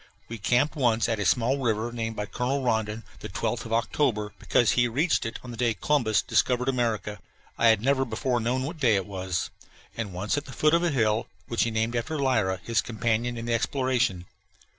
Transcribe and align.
We 0.29 0.39
camped 0.39 0.75
once 0.75 1.07
at 1.07 1.19
a 1.19 1.25
small 1.27 1.59
river 1.59 1.91
named 1.91 2.15
by 2.15 2.25
Colonel 2.25 2.63
Rondon 2.63 3.03
the 3.19 3.29
"Twelfth 3.29 3.67
of 3.67 3.71
October," 3.73 4.33
because 4.39 4.71
he 4.71 4.87
reached 4.87 5.27
it 5.27 5.37
on 5.43 5.51
the 5.51 5.57
day 5.57 5.75
Columbus 5.75 6.23
discovered 6.23 6.67
America 6.67 7.19
I 7.55 7.67
had 7.67 7.83
never 7.83 8.03
before 8.03 8.39
known 8.39 8.63
what 8.63 8.79
day 8.79 8.95
it 8.95 9.05
was! 9.05 9.51
and 9.95 10.11
once 10.11 10.39
at 10.39 10.45
the 10.45 10.53
foot 10.53 10.73
of 10.73 10.83
a 10.83 10.89
hill 10.89 11.27
which 11.47 11.65
he 11.65 11.69
had 11.69 11.75
named 11.75 11.95
after 11.95 12.17
Lyra, 12.19 12.59
his 12.63 12.81
companion 12.81 13.37
in 13.37 13.45
the 13.45 13.53
exploration. 13.53 14.25